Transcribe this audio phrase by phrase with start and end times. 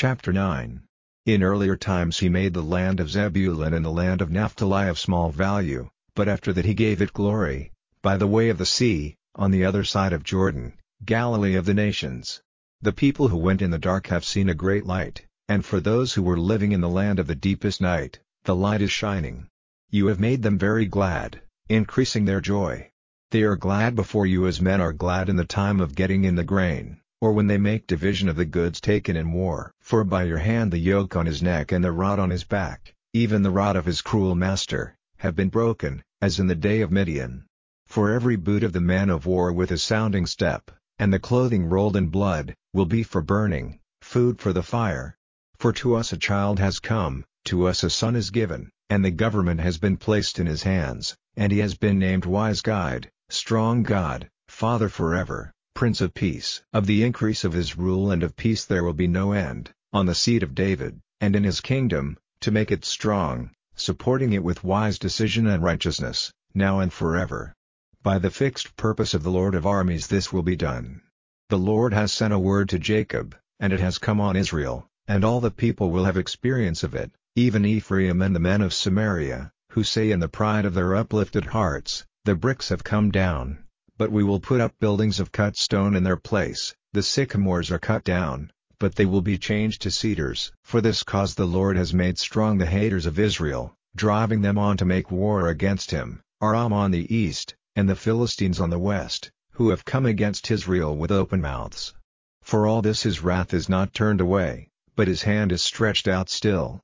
[0.00, 0.80] Chapter 9
[1.26, 4.98] In earlier times he made the land of Zebulun and the land of Naphtali of
[4.98, 7.70] small value, but after that he gave it glory,
[8.00, 10.72] by the way of the sea, on the other side of Jordan,
[11.04, 12.40] Galilee of the nations.
[12.80, 16.14] The people who went in the dark have seen a great light, and for those
[16.14, 19.48] who were living in the land of the deepest night, the light is shining.
[19.90, 22.88] You have made them very glad, increasing their joy.
[23.32, 26.36] They are glad before you as men are glad in the time of getting in
[26.36, 29.70] the grain, or when they make division of the goods taken in war.
[29.80, 32.94] For by your hand the yoke on his neck and the rod on his back,
[33.12, 36.90] even the rod of his cruel master, have been broken, as in the day of
[36.90, 37.44] Midian.
[37.86, 41.66] For every boot of the man of war with his sounding step, and the clothing
[41.66, 45.16] rolled in blood, will be for burning, food for the fire.
[45.58, 49.10] For to us a child has come, to us a son is given, and the
[49.10, 53.82] government has been placed in his hands, and he has been named Wise Guide, Strong
[53.82, 56.60] God, Father forever, Prince of Peace.
[56.74, 60.04] Of the increase of his rule and of peace there will be no end, on
[60.04, 64.62] the seed of David, and in his kingdom, to make it strong, supporting it with
[64.62, 67.54] wise decision and righteousness, now and forever.
[68.02, 71.00] By the fixed purpose of the Lord of armies this will be done.
[71.48, 75.24] The Lord has sent a word to Jacob, and it has come on Israel, and
[75.24, 79.50] all the people will have experience of it, even Ephraim and the men of Samaria,
[79.70, 83.64] who say in the pride of their uplifted hearts, the bricks have come down,
[84.00, 87.78] but we will put up buildings of cut stone in their place, the sycamores are
[87.78, 90.50] cut down, but they will be changed to cedars.
[90.64, 94.78] For this cause the Lord has made strong the haters of Israel, driving them on
[94.78, 99.30] to make war against him, Aram on the east, and the Philistines on the west,
[99.50, 101.92] who have come against Israel with open mouths.
[102.40, 106.30] For all this his wrath is not turned away, but his hand is stretched out
[106.30, 106.80] still.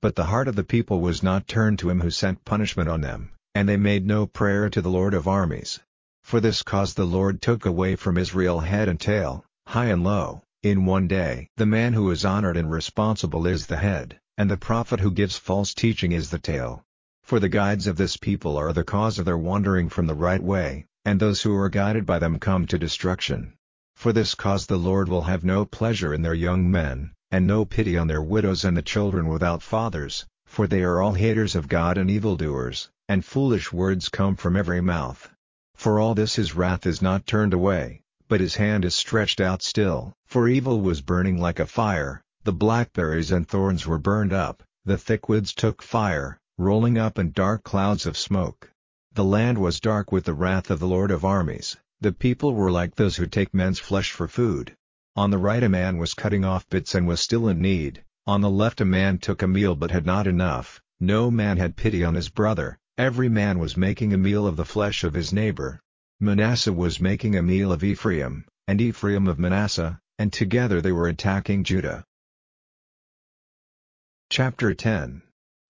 [0.00, 3.00] But the heart of the people was not turned to him who sent punishment on
[3.00, 5.80] them, and they made no prayer to the Lord of armies.
[6.30, 10.44] For this cause the Lord took away from Israel head and tail, high and low,
[10.62, 11.48] in one day.
[11.56, 15.36] The man who is honored and responsible is the head, and the prophet who gives
[15.36, 16.84] false teaching is the tail.
[17.24, 20.40] For the guides of this people are the cause of their wandering from the right
[20.40, 23.54] way, and those who are guided by them come to destruction.
[23.96, 27.64] For this cause the Lord will have no pleasure in their young men, and no
[27.64, 31.66] pity on their widows and the children without fathers, for they are all haters of
[31.66, 35.28] God and evildoers and foolish words come from every mouth.
[35.80, 39.62] For all this his wrath is not turned away, but his hand is stretched out
[39.62, 40.12] still.
[40.26, 44.98] For evil was burning like a fire, the blackberries and thorns were burned up, the
[44.98, 48.70] thick woods took fire, rolling up in dark clouds of smoke.
[49.14, 52.70] The land was dark with the wrath of the Lord of armies, the people were
[52.70, 54.74] like those who take men's flesh for food.
[55.16, 58.42] On the right a man was cutting off bits and was still in need, on
[58.42, 62.04] the left a man took a meal but had not enough, no man had pity
[62.04, 65.80] on his brother, Every man was making a meal of the flesh of his neighbor.
[66.20, 71.08] Manasseh was making a meal of Ephraim, and Ephraim of Manasseh, and together they were
[71.08, 72.04] attacking Judah.
[74.28, 75.22] Chapter 10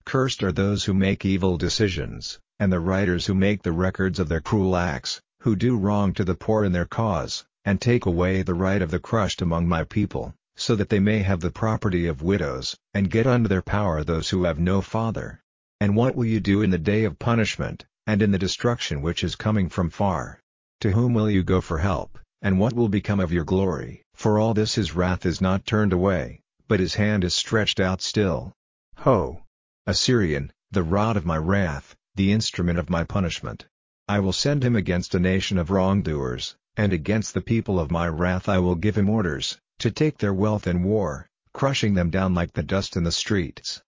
[0.05, 4.29] Cursed are those who make evil decisions, and the writers who make the records of
[4.29, 8.43] their cruel acts, who do wrong to the poor in their cause, and take away
[8.43, 12.09] the right of the crushed among my people, so that they may have the property
[12.09, 15.41] of widows, and get under their power those who have no father.
[15.83, 19.25] And what will you do in the day of punishment, and in the destruction which
[19.25, 20.39] is coming from far?
[20.81, 24.03] To whom will you go for help, and what will become of your glory?
[24.15, 28.03] For all this his wrath is not turned away, but his hand is stretched out
[28.03, 28.53] still.
[28.97, 29.43] Ho!
[29.87, 33.67] Assyrian, the rod of my wrath, the instrument of my punishment.
[34.07, 38.07] I will send him against a nation of wrongdoers, and against the people of my
[38.07, 42.35] wrath I will give him orders, to take their wealth in war, crushing them down
[42.35, 43.81] like the dust in the streets.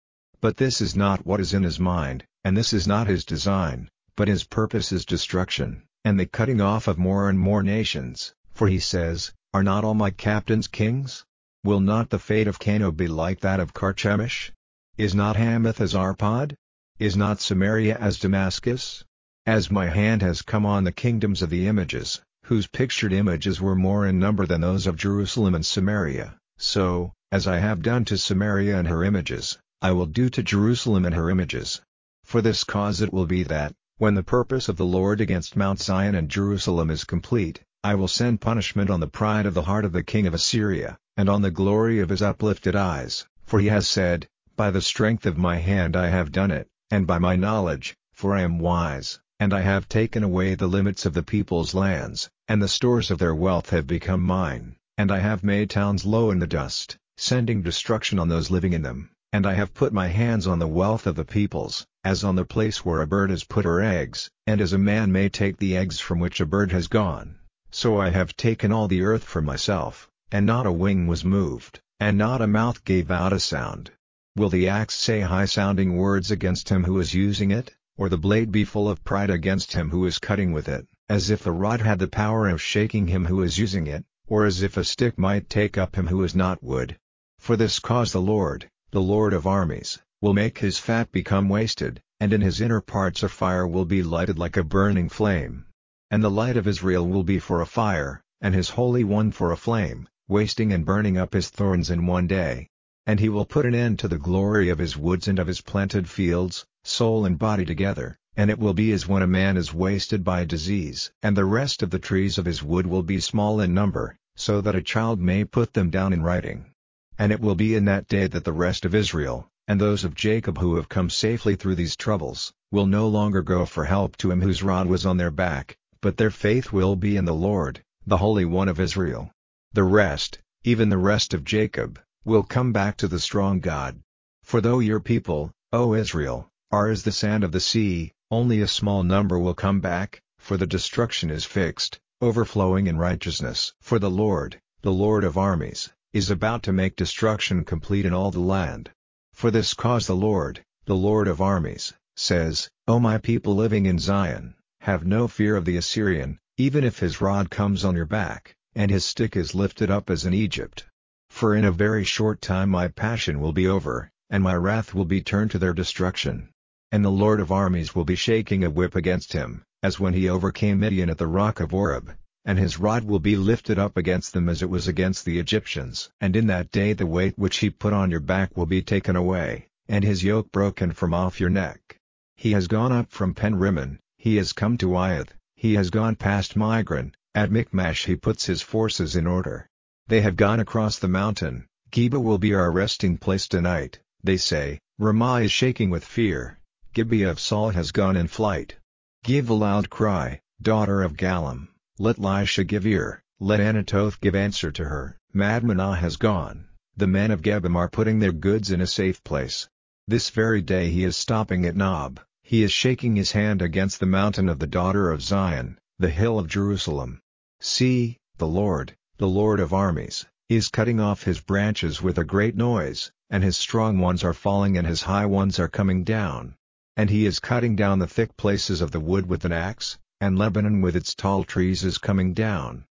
[0.43, 3.89] But this is not what is in his mind, and this is not his design,
[4.17, 8.67] but his purpose is destruction, and the cutting off of more and more nations, for
[8.67, 11.25] he says, Are not all my captains kings?
[11.63, 14.51] Will not the fate of Calno be like that of Carchemish?
[14.97, 16.57] Is not Hamath as Arpad?
[16.99, 19.05] Is not Samaria as Damascus?
[19.47, 23.77] As my hand has come on the kingdoms of the images, whose pictured images were
[23.77, 28.19] more in number than those of Jerusalem and Samaria, so, as I have done to
[28.19, 31.81] Samaria and her images, I will do to Jerusalem and her images.
[32.23, 35.81] For this cause it will be that, when the purpose of the Lord against Mount
[35.81, 39.85] Zion and Jerusalem is complete, I will send punishment on the pride of the heart
[39.85, 43.67] of the king of Assyria, and on the glory of his uplifted eyes, for he
[43.71, 47.35] has said, By the strength of my hand I have done it, and by my
[47.35, 51.75] knowledge, for I am wise, and I have taken away the limits of the people's
[51.75, 56.07] lands, and the stores of their wealth have become mine, and I have made towns
[56.07, 59.11] low in the dust, sending destruction on those living in them.
[59.35, 62.45] And I have put my hands on the wealth of the peoples, as on the
[62.45, 65.75] place where a bird has put her eggs, and as a man may take the
[65.75, 67.37] eggs from which a bird has gone,
[67.71, 71.81] so I have taken all the earth for myself, and not a wing was moved,
[71.99, 73.91] and not a mouth gave out a sound.
[74.37, 78.53] Will the axe say high-sounding words against him who is using it, or the blade
[78.53, 81.81] be full of pride against him who is cutting with it, as if the rod
[81.81, 85.19] had the power of shaking him who is using it, or as if a stick
[85.19, 86.99] might take up him who is not wood?
[87.39, 91.99] For this cause the Lord, the Lord of armies, will make his fat become wasted,
[92.21, 95.65] and in his inner parts a fire will be lighted like a burning flame.
[96.11, 99.51] And the light of Israel will be for a fire, and his Holy One for
[99.51, 102.69] a flame, wasting and burning up his thorns in one day.
[103.07, 105.63] And he will put an end to the glory of his woods and of his
[105.63, 109.73] planted fields, soul and body together, and it will be as when a man is
[109.73, 111.11] wasted by disease.
[111.23, 114.61] And the rest of the trees of his wood will be small in number, so
[114.61, 116.72] that a child may put them down in writing.
[117.19, 120.15] And it will be in that day that the rest of Israel, and those of
[120.15, 124.31] Jacob who have come safely through these troubles, will no longer go for help to
[124.31, 127.83] him whose rod was on their back, but their faith will be in the Lord,
[128.07, 129.31] the Holy One of Israel.
[129.73, 134.01] The rest, even the rest of Jacob, will come back to the strong God.
[134.43, 138.67] For though your people, O Israel, are as the sand of the sea, only a
[138.67, 143.75] small number will come back, for the destruction is fixed, overflowing in righteousness.
[143.81, 148.31] For the Lord, the Lord of armies, is about to make destruction complete in all
[148.31, 148.91] the land.
[149.33, 153.99] For this cause the Lord, the Lord of armies, says, O my people living in
[153.99, 158.55] Zion, have no fear of the Assyrian, even if his rod comes on your back,
[158.75, 160.85] and his stick is lifted up as in Egypt.
[161.31, 165.07] For in a very short time my passion will be over, and my wrath will
[165.07, 166.51] be turned to their destruction.
[166.91, 170.29] And the Lord of armies will be shaking a whip against him, as when he
[170.29, 174.33] overcame Midian at the rock of Oreb, and his rod will be lifted up against
[174.33, 176.11] them as it was against the Egyptians.
[176.21, 179.17] And in that day the weight which he put on your back will be taken
[179.17, 181.99] away, and his yoke broken from off your neck.
[182.37, 186.57] He has gone up from Pen-rimmon, he has come to Aiath, he has gone past
[186.57, 189.69] Migron, at Michmash he puts his forces in order.
[190.09, 194.81] They have gone across the mountain, Geba will be our resting place tonight, they say,
[194.99, 196.59] Ramah is shaking with fear,
[196.95, 198.77] Gibeah of Saul has gone in flight.
[199.25, 201.69] Give a loud cry, daughter of Gallim,
[201.99, 206.67] let Laishah give ear, let Anathoth give answer to her, Madmenah has gone,
[206.97, 209.69] the men of Gebim are putting their goods in a safe place.
[210.09, 214.07] This very day he is stopping at Nob, he is shaking his hand against the
[214.07, 217.21] mountain of the daughter of Zion, the hill of Jerusalem.
[217.61, 222.57] See, the Lord, the Lord of armies, is cutting off his branches with a great
[222.57, 226.57] noise, and his strong ones are falling and his high ones are coming down.
[226.97, 230.39] And he is cutting down the thick places of the wood with an axe, and
[230.39, 232.85] Lebanon with its tall trees is coming down.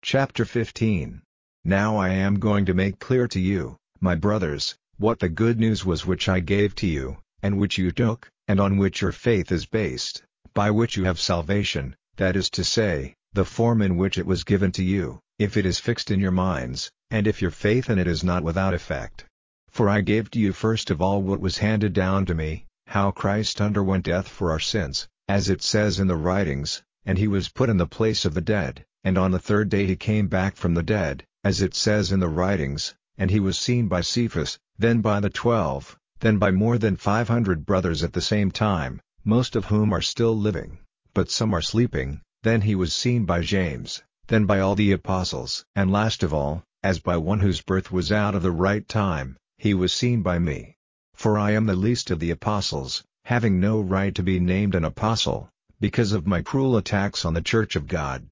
[0.00, 1.20] Chapter 15
[1.66, 5.84] Now I am going to make clear to you, my brothers, what the good news
[5.84, 9.52] was which I gave to you, and which you took, and on which your faith
[9.52, 10.22] is based,
[10.54, 14.44] by which you have salvation, that is to say, the form in which it was
[14.44, 17.98] given to you, if it is fixed in your minds, and if your faith in
[17.98, 19.26] it is not without effect.
[19.68, 23.10] For I gave to you first of all what was handed down to me, how
[23.10, 27.48] Christ underwent death for our sins, as it says in the writings, and he was
[27.48, 30.56] put in the place of the dead, and on the third day he came back
[30.56, 34.58] from the dead, as it says in the writings, and he was seen by Cephas,
[34.78, 39.00] then by the twelve, then by more than five hundred brothers at the same time,
[39.24, 40.78] most of whom are still living,
[41.14, 45.64] but some are sleeping, then he was seen by James, then by all the apostles.
[45.74, 49.36] And last of all, as by one whose birth was out of the right time,
[49.56, 50.76] he was seen by me.
[51.22, 54.84] For I am the least of the apostles, having no right to be named an
[54.84, 55.48] apostle,
[55.78, 58.26] because of my cruel attacks on the church of God.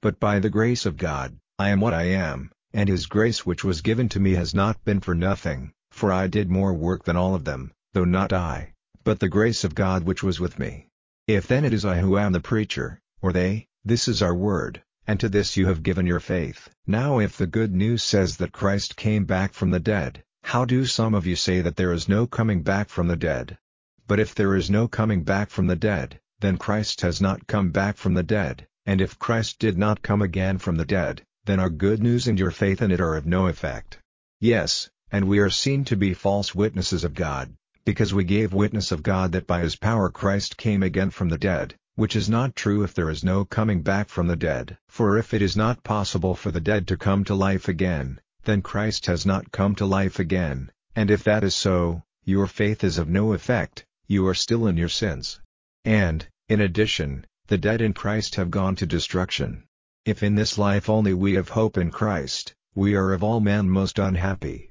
[0.00, 3.64] But by the grace of God, I am what I am, and his grace which
[3.64, 7.16] was given to me has not been for nothing, for I did more work than
[7.16, 10.86] all of them, though not I, but the grace of God which was with me.
[11.26, 14.84] If then it is I who am the preacher, or they, this is our word,
[15.04, 16.70] and to this you have given your faith.
[16.86, 20.86] Now if the good news says that Christ came back from the dead, how do
[20.86, 23.58] some of you say that there is no coming back from the dead?
[24.06, 27.70] But if there is no coming back from the dead, then Christ has not come
[27.70, 31.58] back from the dead, and if Christ did not come again from the dead, then
[31.58, 33.98] our good news and your faith in it are of no effect.
[34.40, 37.52] Yes, and we are seen to be false witnesses of God,
[37.84, 41.38] because we gave witness of God that by his power Christ came again from the
[41.38, 44.78] dead, which is not true if there is no coming back from the dead.
[44.88, 48.62] For if it is not possible for the dead to come to life again, then
[48.62, 52.96] Christ has not come to life again, and if that is so, your faith is
[52.96, 55.40] of no effect, you are still in your sins.
[55.84, 59.64] And, in addition, the dead in Christ have gone to destruction.
[60.04, 63.68] If in this life only we have hope in Christ, we are of all men
[63.68, 64.70] most unhappy.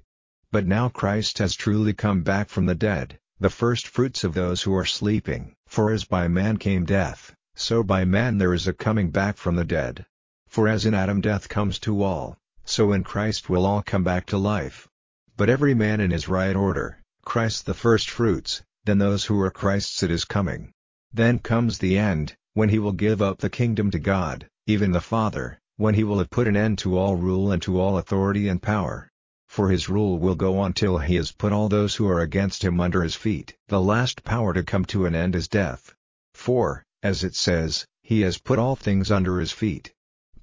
[0.52, 4.62] But now Christ has truly come back from the dead, the first fruits of those
[4.62, 5.54] who are sleeping.
[5.68, 9.58] For as by man came death, so by man there is a coming back from
[9.58, 10.06] the dead.
[10.48, 12.38] For as in Adam death comes to all,
[12.78, 14.90] So in Christ will all come back to life.
[15.38, 19.50] But every man in his right order, Christ the first fruits, then those who are
[19.50, 20.74] Christ's at his coming.
[21.14, 25.00] Then comes the end, when he will give up the kingdom to God, even the
[25.00, 28.50] Father, when he will have put an end to all rule and to all authority
[28.50, 29.08] and power.
[29.48, 32.62] For his rule will go on till he has put all those who are against
[32.62, 33.56] him under his feet.
[33.70, 35.96] The last power to come to an end is death.
[36.34, 39.94] For, as it says, he has put all things under his feet.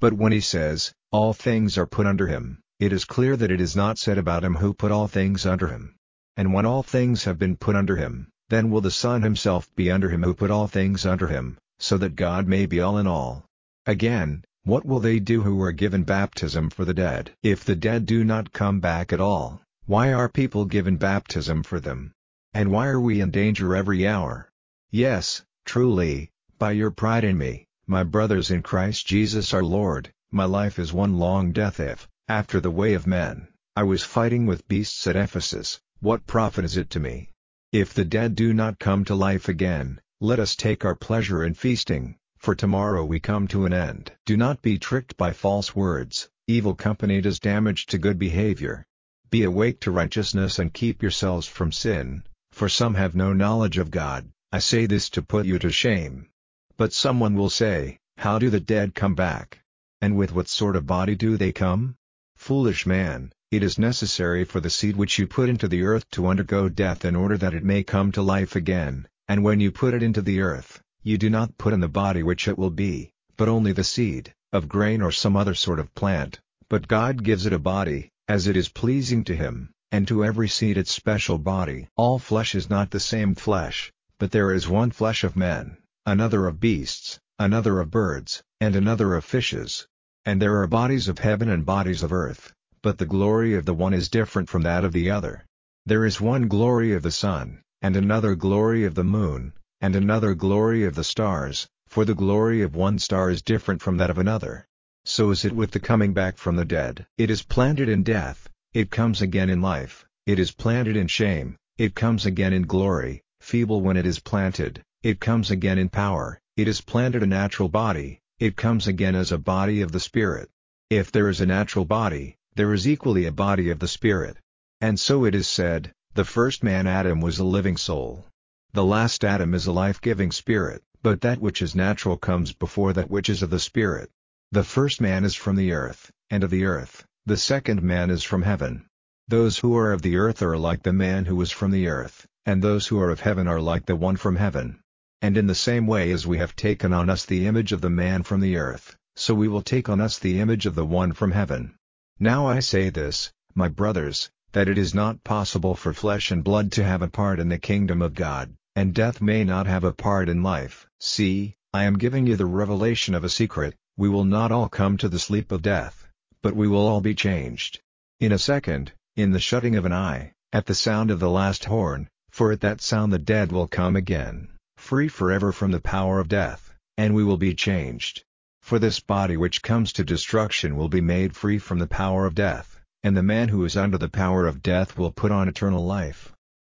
[0.01, 3.61] But when he says, all things are put under him, it is clear that it
[3.61, 5.95] is not said about him who put all things under him.
[6.39, 9.91] And when all things have been put under him, then will the Son himself be
[9.91, 13.07] under him who put all things under him, so that God may be all in
[13.07, 13.45] all.
[13.85, 17.33] Again, what will they do who are given baptism for the dead?
[17.43, 21.79] If the dead do not come back at all, why are people given baptism for
[21.79, 22.13] them?
[22.55, 24.51] And why are we in danger every hour?
[24.91, 30.45] Yes, truly, by your pride in me, my brothers in Christ Jesus our Lord, my
[30.45, 34.67] life is one long death if, after the way of men, I was fighting with
[34.67, 37.31] beasts at Ephesus, what profit is it to me?
[37.71, 41.55] If the dead do not come to life again, let us take our pleasure in
[41.55, 44.13] feasting, for tomorrow we come to an end.
[44.25, 48.87] Do not be tricked by false words, evil company does damage to good behavior.
[49.31, 53.91] Be awake to righteousness and keep yourselves from sin, for some have no knowledge of
[53.91, 56.29] God, I say this to put you to shame.
[56.77, 59.62] But someone will say, How do the dead come back?
[60.03, 61.95] And with what sort of body do they come?
[62.37, 66.27] Foolish man, it is necessary for the seed which you put into the earth to
[66.27, 69.95] undergo death in order that it may come to life again, and when you put
[69.95, 73.13] it into the earth, you do not put in the body which it will be,
[73.37, 77.47] but only the seed, of grain or some other sort of plant, but God gives
[77.47, 81.39] it a body, as it is pleasing to him, and to every seed its special
[81.39, 81.87] body.
[81.95, 86.49] All flesh is not the same flesh, but there is one flesh of men, another
[86.49, 89.87] of beasts, another of birds, and another of fishes.
[90.25, 93.75] And there are bodies of heaven and bodies of earth, but the glory of the
[93.75, 95.45] one is different from that of the other.
[95.85, 100.35] There is one glory of the sun, and another glory of the moon, and another
[100.35, 104.19] glory of the stars, for the glory of one star is different from that of
[104.19, 104.65] another.
[105.05, 107.05] So is it with the coming back from the dead.
[107.19, 111.57] It is planted in death, it comes again in life, it is planted in shame,
[111.79, 116.39] it comes again in glory, feeble when it is planted, it comes again in power,
[116.57, 120.51] it is planted a natural body, it comes again as a body of the Spirit.
[120.91, 124.37] If there is a natural body, there is equally a body of the Spirit.
[124.81, 128.27] And so it is said, the first man Adam was a living soul.
[128.73, 133.09] The last Adam is a life-giving spirit, but that which is natural comes before that
[133.09, 134.11] which is of the spirit.
[134.51, 138.25] The first man is from the earth, and of the earth, the second man is
[138.25, 138.87] from heaven.
[139.29, 142.27] Those who are of the earth are like the man who was from the earth,
[142.45, 144.81] and those who are of heaven are like the one from heaven.
[145.23, 147.89] And in the same way as we have taken on us the image of the
[147.89, 151.13] man from the earth, so we will take on us the image of the one
[151.13, 151.75] from heaven.
[152.21, 156.71] Now I say this, my brothers, that it is not possible for flesh and blood
[156.73, 159.93] to have a part in the kingdom of God and death may not have a
[159.93, 160.87] part in life.
[160.99, 164.97] See, I am giving you the revelation of a secret, we will not all come
[164.99, 166.09] to the sleep of death,
[166.43, 167.81] but we will all be changed.
[168.19, 171.67] In a second, in the shutting of an eye, at the sound of the last
[171.67, 174.49] horn, for at that sound the dead will come again,
[174.83, 178.25] free forever from the power of death, and we will be changed.
[178.61, 182.35] For this body which comes to destruction will be made free from the power of
[182.35, 185.87] death, and the man who is under the power of death will put on eternal
[185.87, 186.33] life.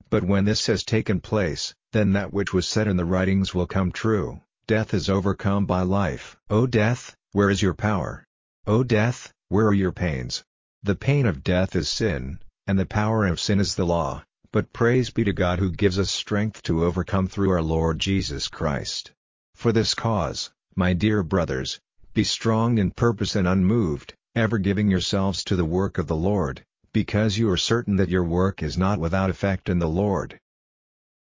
[0.10, 3.68] But when this has taken place, then that which was said in the writings will
[3.68, 6.38] come true, death is overcome by life.
[6.50, 8.24] O death, where is your power?
[8.66, 10.44] O death, where are your pains?
[10.82, 14.24] The pain of death is sin, and the power of sin is the law,
[14.58, 18.48] but praise be to God who gives us strength to overcome through our Lord Jesus
[18.48, 19.12] Christ.
[19.54, 21.80] For this cause, my dear brothers,
[22.16, 26.66] be strong in purpose and unmoved, ever giving yourselves to the work of the Lord,
[26.92, 30.40] because you are certain that your work is not without effect in the Lord.